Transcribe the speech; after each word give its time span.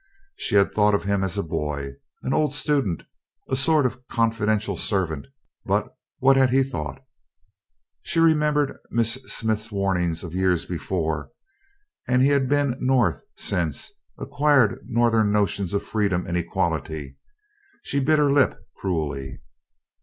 She 0.35 0.55
had 0.55 0.71
thought 0.71 0.95
of 0.95 1.03
him 1.03 1.23
as 1.23 1.37
a 1.37 1.43
boy 1.43 1.93
an 2.23 2.33
old 2.33 2.55
student, 2.55 3.03
a 3.47 3.55
sort 3.55 3.85
of 3.85 4.07
confidential 4.07 4.75
servant; 4.75 5.27
but 5.63 5.95
what 6.17 6.35
had 6.37 6.49
he 6.49 6.63
thought? 6.63 7.03
She 8.01 8.17
remembered 8.19 8.79
Miss 8.89 9.19
Smith's 9.27 9.71
warning 9.71 10.15
of 10.23 10.33
years 10.33 10.65
before 10.65 11.29
and 12.07 12.23
he 12.23 12.29
had 12.29 12.49
been 12.49 12.77
North 12.79 13.21
since 13.37 13.91
and 14.17 14.25
acquired 14.25 14.79
Northern 14.87 15.31
notions 15.31 15.71
of 15.71 15.83
freedom 15.85 16.25
and 16.25 16.35
equality. 16.35 17.17
She 17.83 17.99
bit 17.99 18.17
her 18.17 18.31
lip 18.31 18.57
cruelly. 18.77 19.39